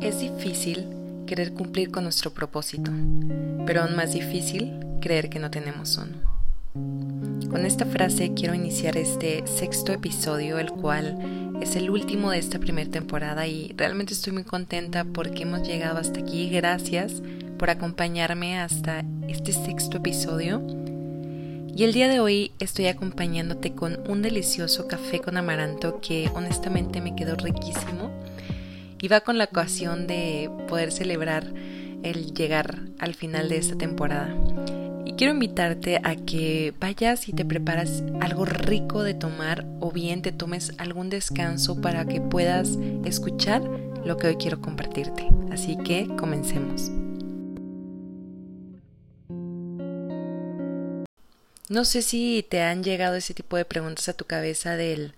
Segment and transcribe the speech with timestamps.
[0.00, 0.86] Es difícil
[1.26, 2.90] querer cumplir con nuestro propósito,
[3.66, 4.72] pero aún más difícil
[5.02, 6.16] creer que no tenemos uno.
[7.50, 12.58] Con esta frase quiero iniciar este sexto episodio, el cual es el último de esta
[12.58, 16.48] primera temporada y realmente estoy muy contenta porque hemos llegado hasta aquí.
[16.48, 17.22] Gracias
[17.58, 20.85] por acompañarme hasta este sexto episodio.
[21.76, 27.02] Y el día de hoy estoy acompañándote con un delicioso café con amaranto que honestamente
[27.02, 28.10] me quedó riquísimo
[28.98, 31.52] y va con la ocasión de poder celebrar
[32.02, 34.34] el llegar al final de esta temporada.
[35.04, 40.22] Y quiero invitarte a que vayas y te preparas algo rico de tomar o bien
[40.22, 43.60] te tomes algún descanso para que puedas escuchar
[44.02, 45.28] lo que hoy quiero compartirte.
[45.50, 46.90] Así que comencemos.
[51.68, 55.14] No sé si te han llegado ese tipo de preguntas a tu cabeza del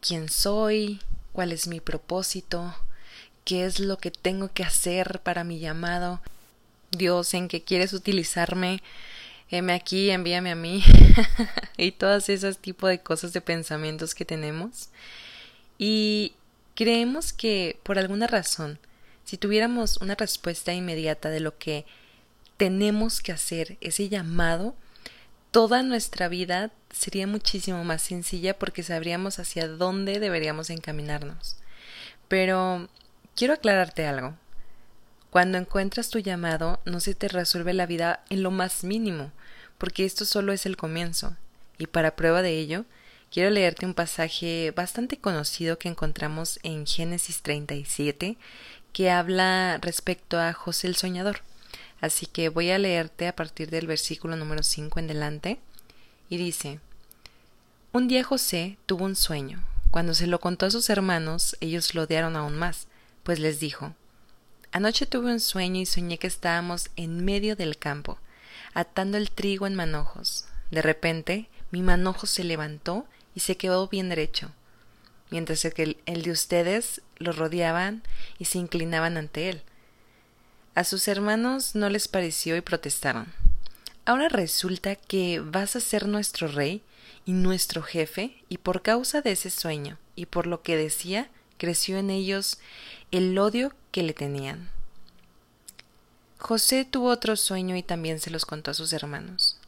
[0.00, 0.98] quién soy,
[1.32, 2.74] cuál es mi propósito,
[3.44, 6.22] qué es lo que tengo que hacer para mi llamado.
[6.90, 8.82] Dios, en qué quieres utilizarme,
[9.50, 10.82] heme aquí, envíame a mí,
[11.76, 14.88] y todas esas tipo de cosas de pensamientos que tenemos.
[15.76, 16.32] Y
[16.74, 18.78] creemos que por alguna razón,
[19.24, 21.84] si tuviéramos una respuesta inmediata de lo que
[22.56, 24.74] tenemos que hacer, ese llamado,
[25.50, 31.56] toda nuestra vida sería muchísimo más sencilla porque sabríamos hacia dónde deberíamos encaminarnos.
[32.28, 32.88] Pero
[33.40, 34.34] Quiero aclararte algo.
[35.30, 39.32] Cuando encuentras tu llamado, no se te resuelve la vida en lo más mínimo,
[39.78, 41.36] porque esto solo es el comienzo.
[41.78, 42.84] Y para prueba de ello,
[43.30, 48.36] quiero leerte un pasaje bastante conocido que encontramos en Génesis 37,
[48.92, 51.40] que habla respecto a José el Soñador.
[52.00, 55.60] Así que voy a leerte a partir del versículo número 5 en delante,
[56.28, 56.80] y dice,
[57.92, 59.64] Un día José tuvo un sueño.
[59.90, 62.86] Cuando se lo contó a sus hermanos, ellos lo odiaron aún más
[63.22, 63.94] pues les dijo
[64.72, 68.18] Anoche tuve un sueño y soñé que estábamos en medio del campo,
[68.72, 70.46] atando el trigo en manojos.
[70.70, 74.52] De repente, mi manojo se levantó y se quedó bien derecho,
[75.30, 78.04] mientras que el, de ustedes lo rodeaban
[78.38, 79.62] y se inclinaban ante él.
[80.74, 83.32] A sus hermanos no les pareció y protestaron.
[84.04, 86.82] Ahora resulta que vas a ser nuestro rey
[87.26, 91.28] y nuestro jefe, y por causa de ese sueño y por lo que decía,
[91.58, 92.58] creció en ellos
[93.10, 94.68] el odio que le tenían.
[96.38, 99.58] José tuvo otro sueño y también se los contó a sus hermanos.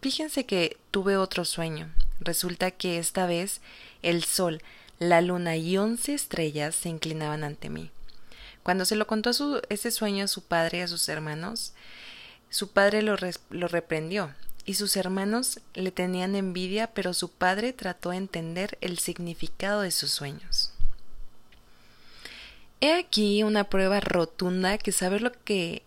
[0.00, 1.90] Fíjense que tuve otro sueño.
[2.20, 3.60] Resulta que esta vez
[4.02, 4.62] el sol,
[4.98, 7.90] la luna y once estrellas se inclinaban ante mí.
[8.66, 9.30] Cuando se lo contó
[9.68, 11.72] ese sueño a su padre y a sus hermanos,
[12.50, 13.14] su padre lo,
[13.50, 14.34] lo reprendió
[14.64, 19.92] y sus hermanos le tenían envidia, pero su padre trató de entender el significado de
[19.92, 20.72] sus sueños.
[22.80, 25.84] He aquí una prueba rotunda que saber lo que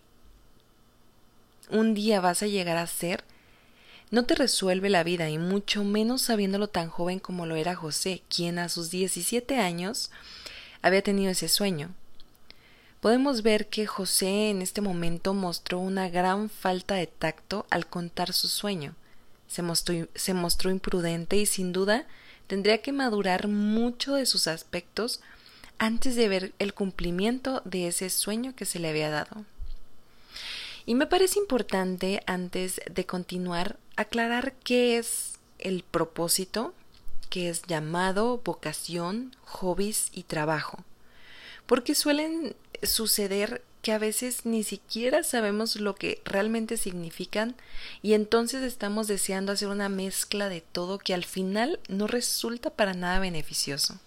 [1.68, 3.24] un día vas a llegar a ser
[4.10, 8.22] no te resuelve la vida y mucho menos sabiéndolo tan joven como lo era José,
[8.34, 10.10] quien a sus 17 años
[10.80, 11.94] había tenido ese sueño.
[13.00, 18.34] Podemos ver que José en este momento mostró una gran falta de tacto al contar
[18.34, 18.94] su sueño.
[19.48, 22.06] Se mostró, se mostró imprudente y sin duda
[22.46, 25.20] tendría que madurar mucho de sus aspectos
[25.78, 29.46] antes de ver el cumplimiento de ese sueño que se le había dado.
[30.84, 36.74] Y me parece importante, antes de continuar, aclarar qué es el propósito,
[37.30, 40.84] qué es llamado, vocación, hobbies y trabajo.
[41.66, 47.56] Porque suelen suceder que a veces ni siquiera sabemos lo que realmente significan
[48.02, 52.94] y entonces estamos deseando hacer una mezcla de todo que al final no resulta para
[52.94, 53.98] nada beneficioso.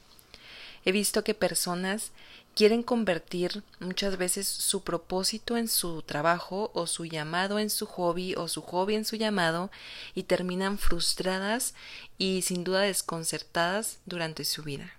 [0.85, 2.11] He visto que personas
[2.55, 8.35] quieren convertir muchas veces su propósito en su trabajo o su llamado en su hobby
[8.35, 9.71] o su hobby en su llamado
[10.13, 11.73] y terminan frustradas
[12.17, 14.93] y sin duda desconcertadas durante su vida.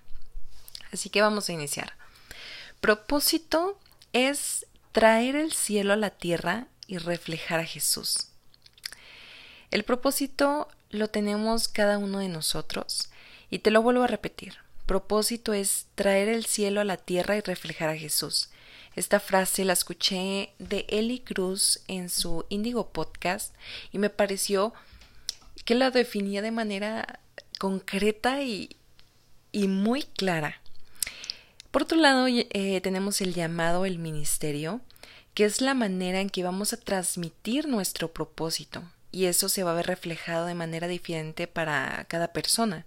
[0.90, 2.03] Así que vamos a iniciar.
[2.84, 3.78] Propósito
[4.12, 8.28] es traer el cielo a la tierra y reflejar a Jesús.
[9.70, 13.08] El propósito lo tenemos cada uno de nosotros
[13.48, 17.40] y te lo vuelvo a repetir propósito es traer el cielo a la tierra y
[17.40, 18.50] reflejar a Jesús.
[18.96, 23.54] Esta frase la escuché de Eli Cruz en su Indigo Podcast
[23.92, 24.72] y me pareció
[25.64, 27.20] que la definía de manera
[27.58, 28.76] concreta y,
[29.52, 30.60] y muy clara.
[31.74, 34.80] Por otro lado, eh, tenemos el llamado el ministerio,
[35.34, 38.84] que es la manera en que vamos a transmitir nuestro propósito.
[39.10, 42.86] y eso se va a ver reflejado de manera diferente para cada persona.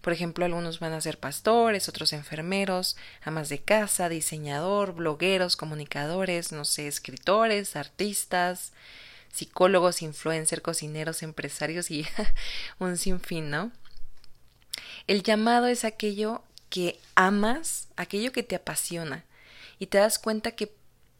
[0.00, 6.50] Por ejemplo, algunos van a ser pastores, otros enfermeros, amas de casa, diseñador, blogueros, comunicadores,
[6.50, 8.72] no sé, escritores, artistas,
[9.32, 12.04] psicólogos, influencers, cocineros, empresarios y
[12.80, 13.70] un sinfín, ¿no?
[15.06, 16.42] El llamado es aquello
[16.74, 19.24] que amas, aquello que te apasiona
[19.78, 20.74] y te das cuenta que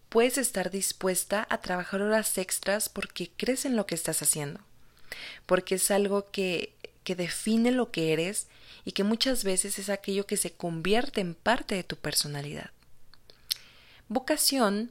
[0.09, 4.59] puedes estar dispuesta a trabajar horas extras porque crees en lo que estás haciendo,
[5.47, 6.75] porque es algo que,
[7.05, 8.49] que define lo que eres
[8.85, 12.73] y que muchas veces es aquello que se convierte en parte de tu personalidad.
[14.09, 14.91] Vocación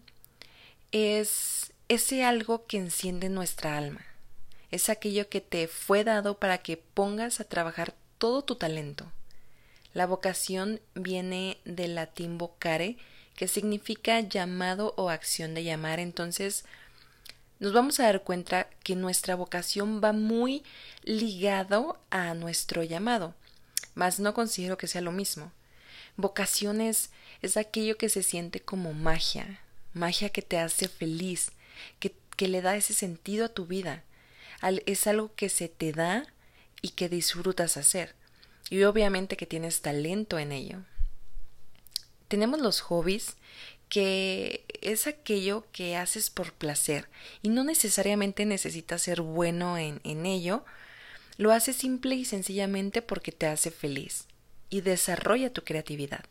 [0.94, 4.06] es ese algo que enciende nuestra alma,
[4.72, 9.12] es aquello que te fue dado para que pongas a trabajar todo tu talento.
[9.94, 12.98] La vocación viene del latín vocare,
[13.36, 16.00] que significa llamado o acción de llamar.
[16.00, 16.66] Entonces,
[17.60, 20.64] nos vamos a dar cuenta que nuestra vocación va muy
[21.04, 23.36] ligado a nuestro llamado,
[23.96, 25.52] mas no considero que sea lo mismo.
[26.18, 27.12] Vocación es,
[27.42, 29.62] es aquello que se siente como magia,
[29.94, 31.52] magia que te hace feliz,
[32.00, 34.04] que, que le da ese sentido a tu vida.
[34.86, 36.26] es algo que se te da
[36.82, 38.16] y que disfrutas hacer.
[38.70, 40.84] Y obviamente que tienes talento en ello
[42.34, 43.36] tenemos los hobbies
[43.90, 47.08] que es aquello que haces por placer
[47.44, 50.66] y no necesariamente necesitas ser bueno en, en ello,
[51.38, 54.26] lo haces simple y sencillamente porque te hace feliz
[54.72, 56.26] y desarrolla tu creatividad.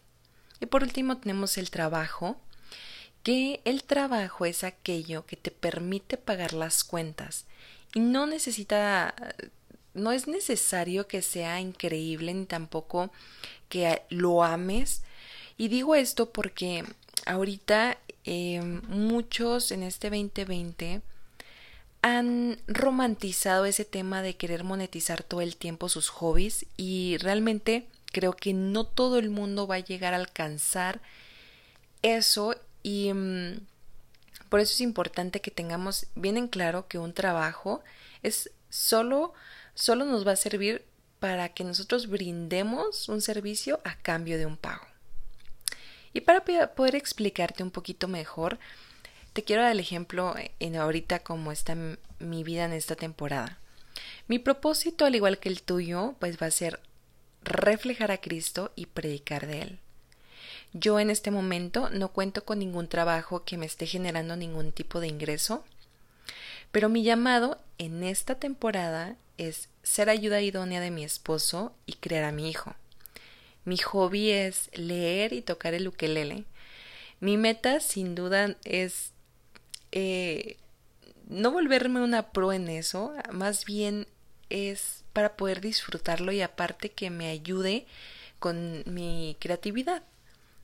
[0.58, 2.36] Y por último tenemos el trabajo,
[3.22, 7.44] que el trabajo es aquello que te permite pagar las cuentas
[7.94, 9.14] y no necesita
[9.94, 13.10] no es necesario que sea increíble ni tampoco
[13.68, 15.02] que lo ames.
[15.56, 16.84] Y digo esto porque
[17.26, 21.02] ahorita em, muchos en este 2020
[22.02, 28.34] han romantizado ese tema de querer monetizar todo el tiempo sus hobbies y realmente creo
[28.34, 31.00] que no todo el mundo va a llegar a alcanzar
[32.02, 33.60] eso y mm,
[34.48, 37.82] por eso es importante que tengamos bien en claro que un trabajo
[38.22, 39.32] es solo
[39.74, 40.84] solo nos va a servir
[41.18, 44.86] para que nosotros brindemos un servicio a cambio de un pago.
[46.12, 48.58] Y para poder explicarte un poquito mejor,
[49.32, 51.76] te quiero dar el ejemplo en ahorita cómo está
[52.18, 53.58] mi vida en esta temporada.
[54.28, 56.80] Mi propósito, al igual que el tuyo, pues va a ser
[57.42, 59.78] reflejar a Cristo y predicar de Él.
[60.72, 65.00] Yo en este momento no cuento con ningún trabajo que me esté generando ningún tipo
[65.00, 65.64] de ingreso,
[66.70, 69.16] pero mi llamado en esta temporada
[69.48, 72.74] es ser ayuda idónea de mi esposo y crear a mi hijo.
[73.64, 76.44] Mi hobby es leer y tocar el ukelele.
[77.20, 79.12] Mi meta, sin duda, es
[79.92, 80.56] eh,
[81.28, 84.06] no volverme una pro en eso, más bien
[84.50, 87.86] es para poder disfrutarlo y aparte que me ayude
[88.38, 90.02] con mi creatividad.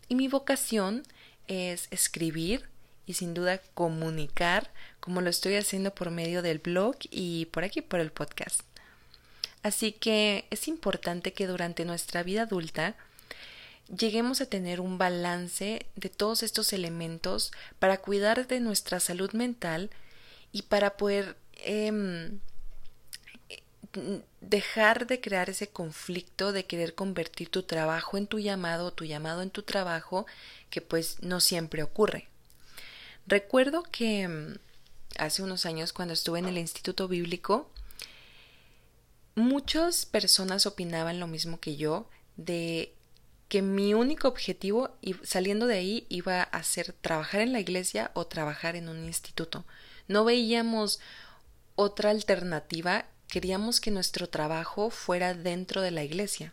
[0.08, 1.04] Y mi vocación
[1.46, 2.68] es escribir
[3.06, 4.70] y sin duda comunicar
[5.00, 8.67] como lo estoy haciendo por medio del blog y por aquí por el podcast.
[9.62, 12.96] Así que es importante que durante nuestra vida adulta
[13.88, 19.90] lleguemos a tener un balance de todos estos elementos para cuidar de nuestra salud mental
[20.52, 22.38] y para poder em,
[24.40, 29.42] dejar de crear ese conflicto de querer convertir tu trabajo en tu llamado, tu llamado
[29.42, 30.26] en tu trabajo,
[30.70, 32.28] que pues no siempre ocurre.
[33.26, 34.58] Recuerdo que em,
[35.16, 37.70] hace unos años cuando estuve en el Instituto Bíblico,
[39.38, 42.92] muchas personas opinaban lo mismo que yo de
[43.48, 44.90] que mi único objetivo
[45.22, 49.64] saliendo de ahí iba a ser trabajar en la iglesia o trabajar en un instituto.
[50.06, 51.00] No veíamos
[51.74, 56.52] otra alternativa, queríamos que nuestro trabajo fuera dentro de la iglesia.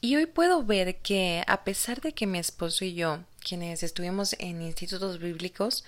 [0.00, 4.34] Y hoy puedo ver que a pesar de que mi esposo y yo, quienes estuvimos
[4.40, 5.84] en institutos bíblicos,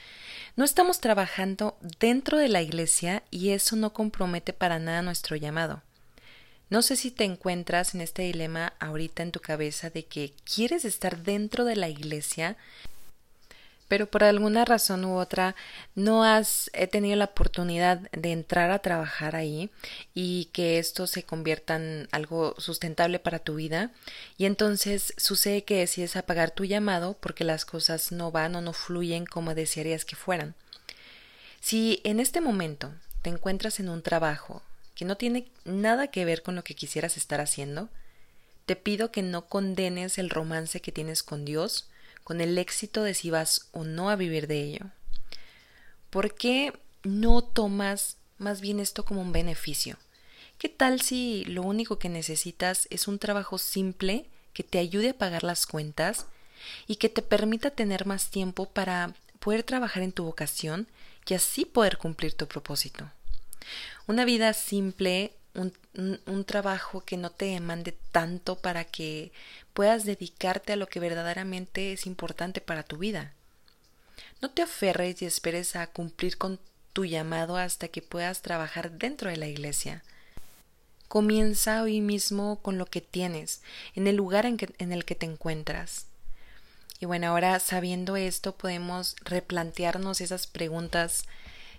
[0.54, 5.82] no estamos trabajando dentro de la iglesia y eso no compromete para nada nuestro llamado.
[6.70, 10.84] No sé si te encuentras en este dilema ahorita en tu cabeza de que quieres
[10.84, 12.56] estar dentro de la iglesia,
[13.88, 15.56] pero por alguna razón u otra
[15.94, 19.70] no has tenido la oportunidad de entrar a trabajar ahí
[20.14, 23.90] y que esto se convierta en algo sustentable para tu vida
[24.36, 28.72] y entonces sucede que decides apagar tu llamado porque las cosas no van o no
[28.72, 30.54] fluyen como desearías que fueran.
[31.60, 32.92] Si en este momento
[33.22, 34.62] te encuentras en un trabajo
[34.94, 37.88] que no tiene nada que ver con lo que quisieras estar haciendo,
[38.66, 41.88] te pido que no condenes el romance que tienes con Dios,
[42.28, 44.90] con el éxito de si vas o no a vivir de ello.
[46.10, 49.96] Porque no tomas más bien esto como un beneficio.
[50.58, 55.16] ¿Qué tal si lo único que necesitas es un trabajo simple que te ayude a
[55.16, 56.26] pagar las cuentas
[56.86, 60.86] y que te permita tener más tiempo para poder trabajar en tu vocación
[61.26, 63.10] y así poder cumplir tu propósito?
[64.06, 69.32] Una vida simple, un, un, trabajo que no te demande tanto para que
[69.74, 73.32] puedas dedicarte a lo que verdaderamente es importante para tu vida.
[74.40, 76.60] No te aferres y esperes a cumplir con
[76.92, 80.04] tu llamado hasta que puedas trabajar dentro de la iglesia.
[81.08, 83.62] Comienza hoy mismo con lo que tienes,
[83.96, 86.06] en el lugar en, en el que te encuentras.
[87.00, 91.24] Y bueno, ahora sabiendo esto podemos replantearnos esas preguntas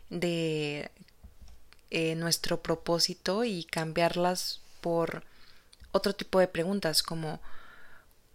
[0.09, 0.91] de
[1.91, 5.23] eh, nuestro propósito y cambiarlas por
[5.91, 7.41] otro tipo de preguntas como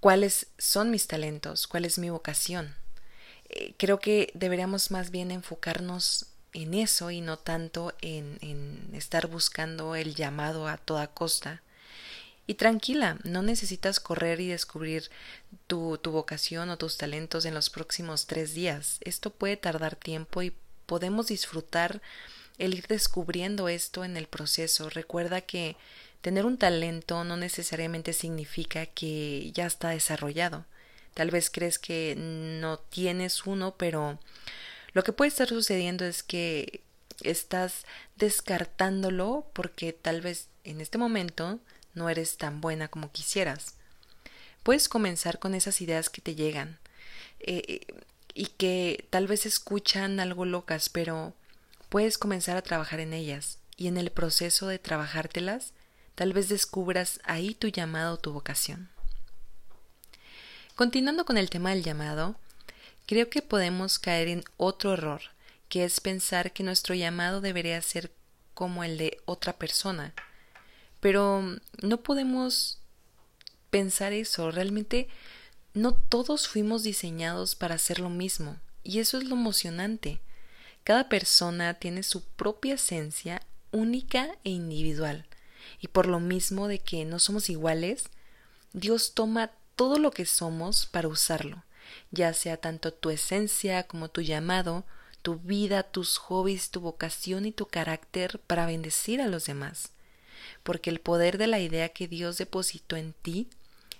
[0.00, 2.75] cuáles son mis talentos, cuál es mi vocación.
[3.49, 9.26] Eh, creo que deberíamos más bien enfocarnos en eso y no tanto en, en estar
[9.26, 11.62] buscando el llamado a toda costa.
[12.46, 15.11] Y tranquila, no necesitas correr y descubrir
[15.66, 18.99] tu, tu, vocación o tus talentos en los próximos tres días.
[19.00, 22.02] Esto puede tardar tiempo y podemos disfrutar
[22.58, 24.90] el ir descubriendo esto en el proceso.
[24.90, 25.76] Recuerda que
[26.20, 30.64] tener un talento no necesariamente significa que ya está desarrollado.
[31.14, 34.18] Tal vez crees que no tienes uno, pero
[34.92, 36.80] lo que puede estar sucediendo es que
[37.23, 37.84] estás
[38.16, 41.61] descartándolo porque tal vez en este momento
[41.94, 43.75] no eres tan buena como quisieras.
[44.62, 46.78] Puedes comenzar con esas ideas que te llegan
[47.40, 47.87] eh,
[48.32, 51.34] y que tal vez escuchan algo locas, pero
[51.88, 55.73] puedes comenzar a trabajar en ellas y en el proceso de trabajártelas
[56.14, 58.88] tal vez descubras ahí tu llamado o tu vocación.
[60.75, 62.37] Continuando con el tema del llamado,
[63.07, 65.23] creo que podemos caer en otro error,
[65.69, 68.12] que es pensar que nuestro llamado debería ser
[68.55, 70.14] como el de otra persona.
[71.00, 71.43] Pero
[71.83, 72.79] no podemos
[73.71, 75.09] pensar eso, realmente
[75.75, 80.21] no todos fuimos diseñados para hacer lo mismo, y eso es lo emocionante.
[80.85, 85.26] Cada persona tiene su propia esencia única e individual,
[85.81, 88.05] y por lo mismo de que no somos iguales,
[88.73, 91.64] Dios toma todo lo que somos para usarlo
[92.11, 94.85] ya sea tanto tu esencia como tu llamado,
[95.23, 99.93] tu vida, tus hobbies, tu vocación y tu carácter para bendecir a los demás.
[100.62, 103.49] Porque el poder de la idea que Dios depositó en ti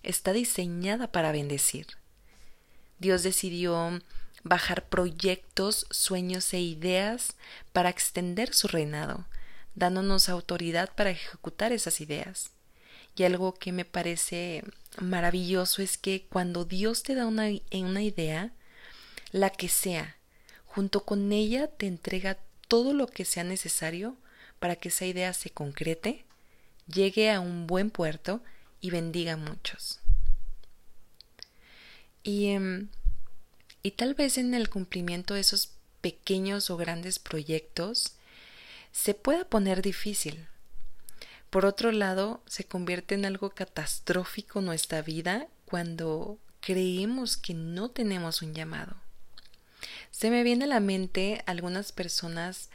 [0.03, 1.87] está diseñada para bendecir.
[2.99, 4.01] Dios decidió
[4.45, 7.35] bajar proyectos, sueños e ideas
[7.73, 9.27] para extender su reinado,
[9.75, 12.51] dándonos autoridad para ejecutar esas ideas.
[13.17, 14.65] Y algo que me parece
[15.01, 18.53] maravilloso es que cuando Dios te da una, idea,
[19.33, 20.17] la que sea,
[20.67, 24.17] junto con ella te entrega todo lo que sea necesario
[24.59, 26.25] para que esa idea se concrete,
[26.87, 28.43] llegue a un buen puerto
[28.81, 30.01] y bendiga a muchos.
[32.23, 32.89] Y, em,
[33.85, 38.17] y tal vez en el cumplimiento de esos pequeños o grandes proyectos
[38.91, 40.49] se pueda poner difícil,
[41.55, 48.43] por otro lado, se convierte en algo catastrófico nuestra vida cuando creemos que no tenemos
[48.43, 48.97] un llamado.
[50.11, 52.71] Se me viene a la mente algunas personas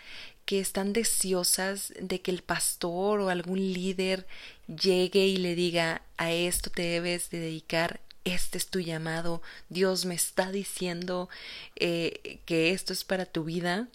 [0.46, 4.25] que están deseosas de que el pastor o algún líder
[4.68, 10.05] llegue y le diga a esto te debes de dedicar, este es tu llamado, Dios
[10.05, 11.29] me está diciendo
[11.75, 13.88] eh, que esto es para tu vida,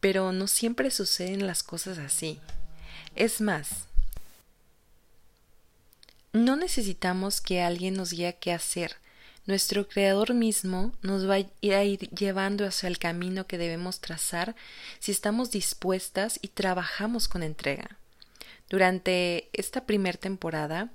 [0.00, 2.40] pero no siempre suceden las cosas así.
[3.14, 3.86] Es más,
[6.32, 8.96] no necesitamos que alguien nos guíe qué hacer.
[9.46, 14.56] Nuestro Creador mismo nos va a ir llevando hacia el camino que debemos trazar
[14.98, 17.96] si estamos dispuestas y trabajamos con entrega.
[18.68, 20.90] Durante esta primera temporada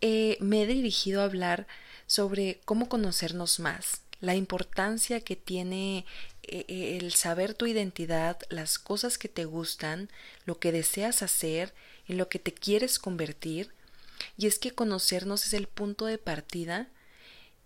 [0.00, 1.66] eh, me he dirigido a hablar
[2.06, 6.04] sobre cómo conocernos más, la importancia que tiene
[6.42, 10.10] eh, eh, el saber tu identidad, las cosas que te gustan,
[10.44, 11.72] lo que deseas hacer,
[12.08, 13.70] en lo que te quieres convertir,
[14.36, 16.88] y es que conocernos es el punto de partida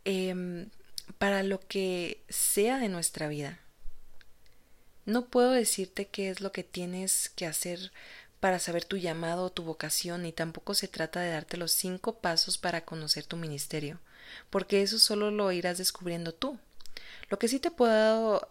[0.05, 0.69] em,
[1.19, 3.61] para lo que sea de nuestra vida.
[5.07, 7.93] No puedo decirte qué es lo que tienes que hacer
[8.45, 12.19] para saber tu llamado o tu vocación, y tampoco se trata de darte los cinco
[12.19, 13.99] pasos para conocer tu ministerio,
[14.51, 16.59] porque eso solo lo irás descubriendo tú.
[17.31, 18.47] Lo que sí te puedo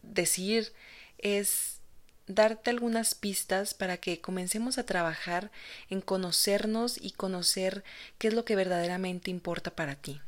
[0.00, 0.72] decir
[1.18, 1.80] es
[2.26, 5.50] darte algunas pistas para que comencemos a trabajar
[5.90, 7.84] en conocernos y conocer
[8.16, 10.22] qué es lo que verdaderamente importa para ti.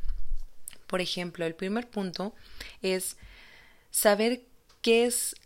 [0.89, 2.35] Por ejemplo, el primer punto
[2.83, 3.17] es
[3.91, 4.43] saber
[4.83, 5.37] qué es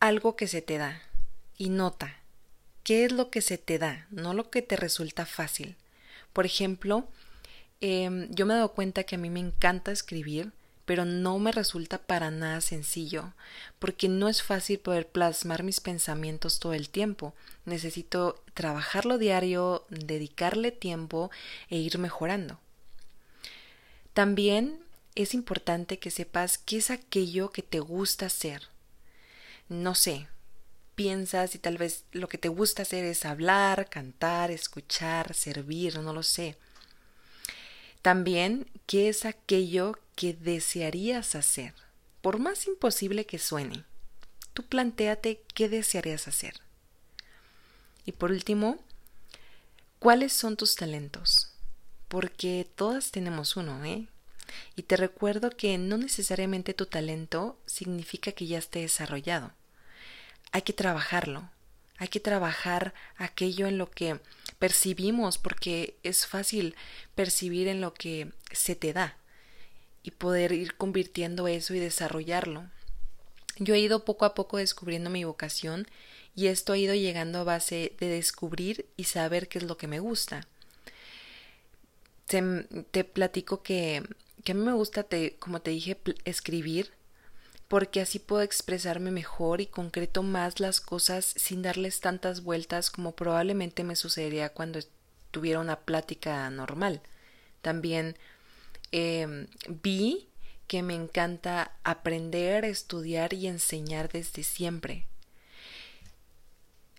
[0.00, 1.02] algo que se te da
[1.58, 2.14] y nota
[2.84, 5.76] qué es lo que se te da, no lo que te resulta fácil.
[6.32, 7.06] Por ejemplo,
[7.82, 10.52] em, yo me he dado cuenta que a mí me encanta escribir,
[10.86, 13.34] pero no me resulta para nada sencillo,
[13.78, 17.34] porque no es fácil poder plasmar mis pensamientos todo el tiempo.
[17.66, 21.30] Necesito trabajarlo diario, dedicarle tiempo
[21.68, 22.58] e ir mejorando.
[24.14, 24.80] También
[25.14, 28.62] es importante que sepas qué es aquello que te gusta hacer.
[29.68, 30.26] No sé,
[30.98, 36.12] piensas y tal vez lo que te gusta hacer es hablar, cantar, escuchar, servir, no
[36.12, 36.56] lo sé.
[38.02, 41.72] También qué es aquello que desearías hacer,
[42.20, 43.84] por más imposible que suene.
[44.54, 46.54] Tú planteate qué desearías hacer.
[48.04, 48.80] Y por último,
[50.00, 51.52] ¿cuáles son tus talentos?
[52.08, 54.08] Porque todas tenemos uno, ¿eh?
[54.74, 59.52] Y te recuerdo que no necesariamente tu talento significa que ya esté desarrollado.
[60.52, 61.50] Hay que trabajarlo,
[61.98, 64.20] hay que trabajar aquello en lo que
[64.58, 66.74] percibimos, porque es fácil
[67.14, 69.16] percibir en lo que se te da
[70.02, 72.64] y poder ir convirtiendo eso y desarrollarlo.
[73.58, 75.86] Yo he ido poco a poco descubriendo mi vocación
[76.34, 79.88] y esto ha ido llegando a base de descubrir y saber qué es lo que
[79.88, 80.46] me gusta.
[82.26, 84.04] Te, platico que,
[84.44, 86.92] que, a mí me gusta, te, como te dije, escribir
[87.68, 93.12] porque así puedo expresarme mejor y concreto más las cosas sin darles tantas vueltas como
[93.12, 94.80] probablemente me sucedería cuando
[95.30, 97.02] tuviera una plática normal.
[97.60, 98.16] También
[98.90, 100.28] Em, vi
[100.66, 105.06] que me encanta aprender, estudiar y enseñar desde siempre.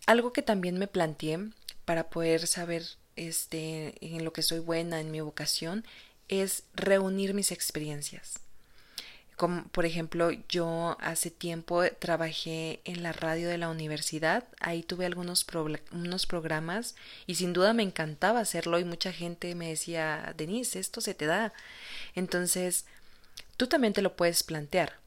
[0.05, 1.39] Algo que también me planteé
[1.85, 2.83] para poder saber
[3.15, 5.85] este, en lo que soy buena, en mi vocación,
[6.27, 8.39] es reunir mis experiencias.
[9.71, 15.45] Por ejemplo, yo hace tiempo trabajé en la radio de la universidad, ahí tuve algunos
[15.93, 20.99] unos programas y sin duda me encantaba hacerlo y mucha gente me decía, Denise, esto
[20.99, 21.53] se te da.
[22.15, 22.83] Entonces,
[23.55, 24.97] tú también te lo puedes plantear.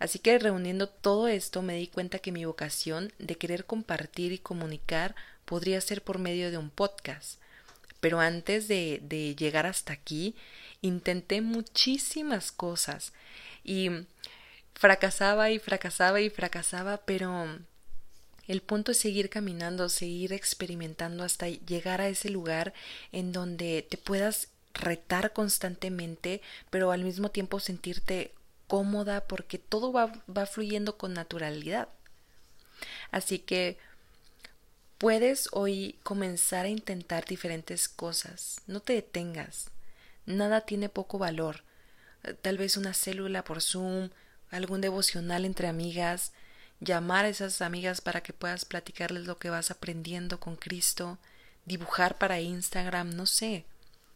[0.00, 4.38] Así que reuniendo todo esto me di cuenta que mi vocación de querer compartir y
[4.38, 7.38] comunicar podría ser por medio de un podcast.
[8.00, 10.34] Pero antes de, de llegar hasta aquí,
[10.82, 13.12] intenté muchísimas cosas
[13.66, 13.90] y
[14.74, 17.48] fracasaba y fracasaba y fracasaba, pero
[18.46, 22.72] el punto es seguir caminando, seguir experimentando hasta llegar a ese lugar
[23.10, 28.32] en donde te puedas retar constantemente, pero al mismo tiempo sentirte
[28.68, 31.88] cómoda porque todo va, va fluyendo con naturalidad.
[33.10, 33.78] Así que
[34.98, 39.70] puedes hoy comenzar a intentar diferentes cosas, no te detengas,
[40.24, 41.65] nada tiene poco valor,
[42.42, 44.10] tal vez una célula por Zoom,
[44.50, 46.32] algún devocional entre amigas,
[46.80, 51.18] llamar a esas amigas para que puedas platicarles lo que vas aprendiendo con Cristo,
[51.64, 53.64] dibujar para Instagram, no sé.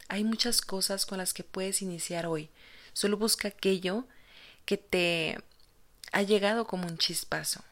[0.08, 2.50] Hay muchas cosas con las que puedes iniciar hoy.
[2.92, 4.06] Solo busca aquello
[4.64, 5.38] que te
[6.12, 7.62] ha llegado como un chispazo.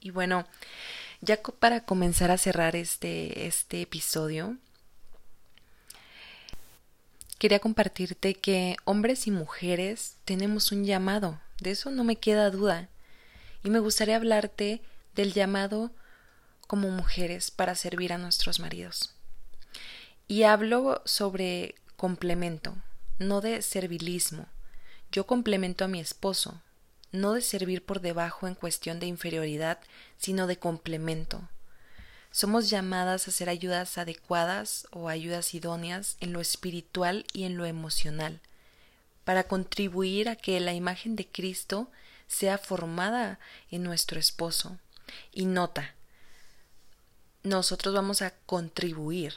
[0.00, 0.46] Y bueno,
[1.20, 4.56] ya para comenzar a cerrar este, este episodio,
[7.42, 12.88] quería compartirte que hombres y mujeres tenemos un llamado, de eso no me queda duda,
[13.64, 14.80] y me gustaría hablarte
[15.16, 15.90] del llamado
[16.68, 19.16] como mujeres para servir a nuestros maridos.
[20.28, 22.76] Y hablo sobre complemento,
[23.18, 24.46] no de servilismo.
[25.10, 26.62] Yo complemento a mi esposo,
[27.10, 29.80] no de servir por debajo en cuestión de inferioridad,
[30.16, 31.48] sino de complemento,
[32.32, 37.66] somos llamadas a ser ayudas adecuadas o ayudas idóneas en lo espiritual y en lo
[37.66, 38.40] emocional,
[39.24, 41.90] para contribuir a que la imagen de Cristo
[42.26, 43.38] sea formada
[43.70, 44.78] en nuestro esposo.
[45.32, 45.94] Y nota,
[47.42, 49.34] nosotros vamos a contribuir,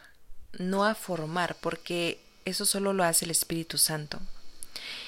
[0.58, 4.22] no a formar, porque eso solo lo hace el Espíritu Santo.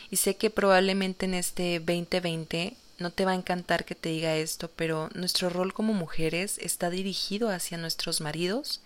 [0.10, 4.36] Y sé que probablemente en este 2020 no te va a encantar que te diga
[4.36, 8.82] esto, pero nuestro rol como mujeres está dirigido hacia nuestros maridos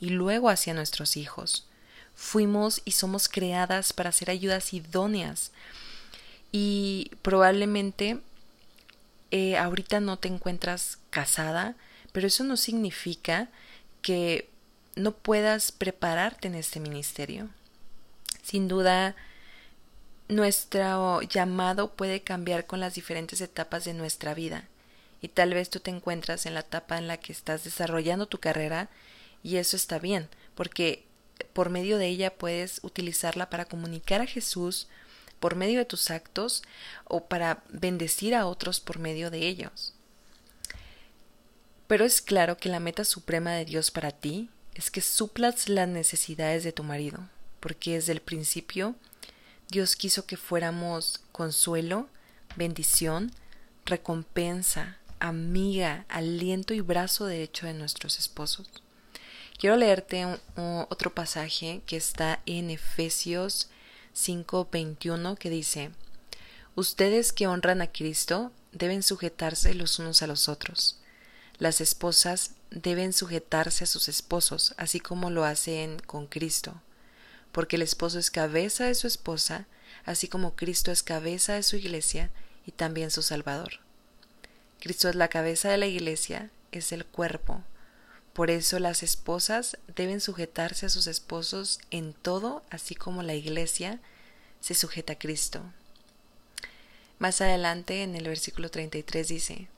[0.00, 1.66] y luego hacia nuestros hijos.
[2.14, 5.52] Fuimos y somos creadas para ser ayudas idóneas
[6.50, 8.18] y probablemente
[9.30, 11.74] eh, ahorita no te encuentras casada,
[12.12, 13.48] pero eso no significa
[14.02, 14.48] que
[14.94, 17.48] no puedas prepararte en este ministerio.
[18.42, 19.14] Sin duda,
[20.28, 24.68] nuestro llamado puede cambiar con las diferentes etapas de nuestra vida
[25.20, 28.38] y tal vez tú te encuentras en la etapa en la que estás desarrollando tu
[28.38, 28.88] carrera
[29.42, 31.04] y eso está bien porque
[31.52, 34.88] por medio de ella puedes utilizarla para comunicar a Jesús,
[35.40, 36.62] por medio de tus actos
[37.04, 39.94] o para bendecir a otros por medio de ellos.
[41.88, 45.88] Pero es claro que la meta suprema de Dios para ti es que suplas las
[45.88, 47.28] necesidades de tu marido,
[47.60, 48.94] porque desde el principio
[49.68, 52.08] Dios quiso que fuéramos consuelo,
[52.56, 53.32] bendición,
[53.84, 58.68] recompensa, amiga, aliento y brazo derecho de nuestros esposos.
[59.58, 60.26] Quiero leerte
[60.88, 63.68] otro pasaje que está en Efesios
[64.14, 65.90] 5:21 que dice,
[66.74, 70.98] Ustedes que honran a Cristo deben sujetarse los unos a los otros
[71.62, 76.74] las esposas deben sujetarse a sus esposos, así como lo hacen con Cristo,
[77.52, 79.66] porque el esposo es cabeza de su esposa,
[80.04, 82.30] así como Cristo es cabeza de su iglesia
[82.66, 83.80] y también su Salvador.
[84.80, 87.62] Cristo es la cabeza de la iglesia, es el cuerpo.
[88.32, 94.00] Por eso las esposas deben sujetarse a sus esposos en todo, así como la iglesia
[94.60, 95.62] se sujeta a Cristo.
[97.18, 99.68] Más adelante en el versículo 33 dice,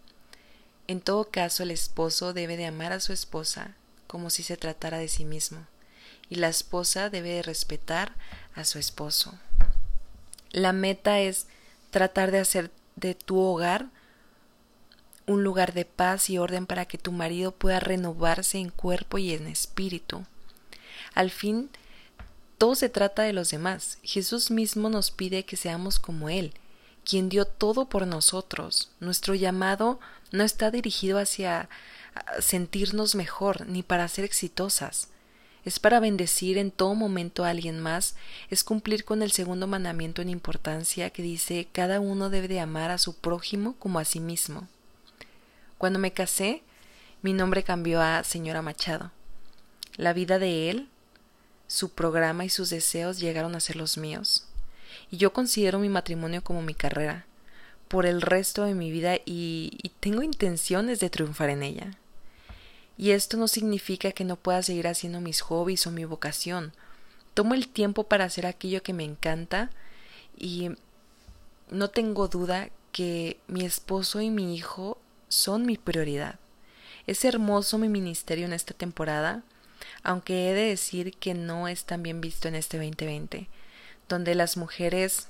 [0.86, 3.74] en todo caso, el esposo debe de amar a su esposa
[4.06, 5.66] como si se tratara de sí mismo,
[6.28, 8.12] y la esposa debe de respetar
[8.54, 9.34] a su esposo.
[10.50, 11.46] La meta es
[11.90, 13.86] tratar de hacer de tu hogar
[15.26, 19.32] un lugar de paz y orden para que tu marido pueda renovarse en cuerpo y
[19.32, 20.24] en espíritu.
[21.14, 21.70] Al fin,
[22.58, 23.98] todo se trata de los demás.
[24.02, 26.52] Jesús mismo nos pide que seamos como Él,
[27.04, 28.90] quien dio todo por nosotros.
[29.00, 29.98] Nuestro llamado
[30.30, 31.68] no está dirigido hacia
[32.40, 35.08] sentirnos mejor ni para ser exitosas.
[35.64, 38.16] Es para bendecir en todo momento a alguien más,
[38.50, 42.90] es cumplir con el segundo mandamiento en importancia que dice cada uno debe de amar
[42.90, 44.68] a su prójimo como a sí mismo.
[45.78, 46.62] Cuando me casé,
[47.22, 49.10] mi nombre cambió a señora Machado.
[49.96, 50.88] La vida de él,
[51.66, 54.46] su programa y sus deseos llegaron a ser los míos
[55.10, 57.26] y yo considero mi matrimonio como mi carrera
[57.88, 61.96] por el resto de mi vida y, tengo intenciones de triunfar en ella.
[62.96, 66.72] Y esto no significa que no pueda seguir haciendo mis hobbies o mi vocación.
[67.34, 69.70] Tomo el tiempo para hacer aquello que me encanta
[70.36, 70.70] y
[71.70, 76.38] no tengo duda que mi esposo y mi hijo son mi prioridad.
[77.06, 79.42] Es hermoso mi ministerio en esta temporada,
[80.02, 83.48] aunque he de decir que no es tan bien visto en este 2020
[84.08, 85.28] donde las mujeres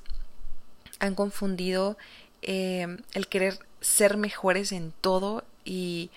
[0.99, 1.97] han confundido
[2.43, 6.11] eh, el querer ser mejores en todo y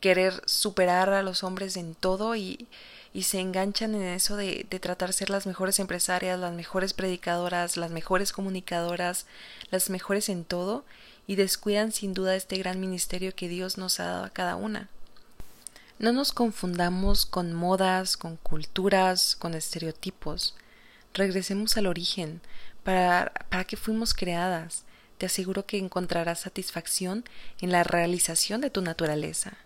[0.00, 2.68] querer superar a los hombres en todo y,
[3.12, 6.92] y se enganchan en eso de, de, tratar de ser las mejores empresarias, las mejores
[6.92, 9.26] predicadoras, las mejores comunicadoras,
[9.70, 10.84] las mejores en todo
[11.26, 14.88] y descuidan sin duda este gran ministerio que Dios nos ha dado a cada una.
[15.98, 20.54] No nos confundamos con modas, con culturas, con estereotipos.
[21.12, 22.40] Regresemos al origen,
[22.84, 24.84] para, para que fuimos creadas.
[25.18, 27.24] Te aseguro que encontrarás satisfacción
[27.60, 29.58] en la realización de tu naturaleza.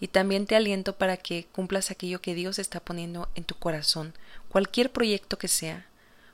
[0.00, 4.14] Y también te aliento para que cumplas aquello que Dios está poniendo en tu corazón,
[4.48, 5.86] cualquier proyecto que sea,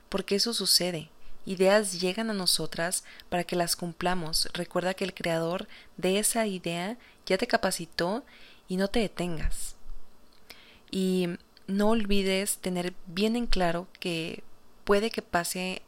[0.09, 1.09] porque eso sucede.
[1.45, 4.49] Ideas llegan a nosotras para que las cumplamos.
[4.53, 8.25] Recuerda que el creador de esa idea ya te capacitó
[8.67, 9.75] y no te detengas.
[10.91, 11.27] Y
[11.67, 14.43] no olvides tener bien en claro que
[14.83, 15.81] puede que pase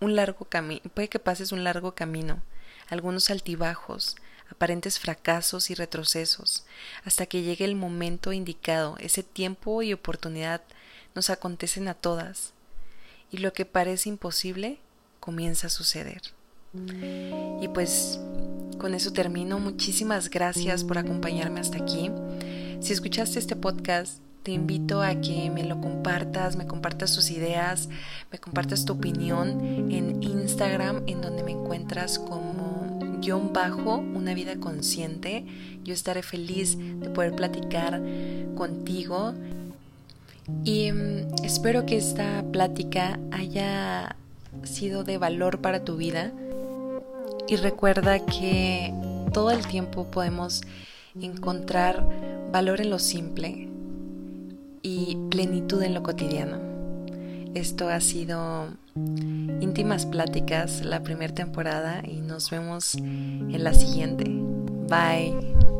[0.00, 2.42] un largo camino, puede que pases un largo camino,
[2.88, 4.16] algunos altibajos,
[4.50, 6.64] aparentes fracasos y retrocesos,
[7.04, 10.62] hasta que llegue el momento indicado, ese tiempo y oportunidad
[11.14, 12.52] nos acontecen a todas,
[13.30, 14.78] y lo que parece imposible
[15.20, 16.22] comienza a suceder.
[17.60, 18.20] Y pues
[18.78, 19.58] con eso termino.
[19.58, 22.10] Muchísimas gracias por acompañarme hasta aquí.
[22.80, 27.88] Si escuchaste este podcast, te invito a que me lo compartas, me compartas tus ideas,
[28.30, 32.65] me compartas tu opinión en Instagram, en donde me encuentras como
[33.20, 35.44] guion bajo una vida consciente.
[35.84, 38.00] Yo estaré feliz de poder platicar
[38.56, 39.34] contigo
[40.64, 44.16] y mm, espero que esta plática haya
[44.64, 46.32] sido de valor para tu vida
[47.48, 48.92] y recuerda que
[49.32, 50.62] todo el tiempo podemos
[51.20, 52.06] encontrar
[52.52, 53.68] valor en lo simple,
[54.86, 56.58] y plenitud en lo cotidiano.
[57.54, 58.68] Esto ha sido
[59.60, 64.24] íntimas pláticas la primera temporada y nos vemos en la siguiente.
[64.88, 65.75] Bye.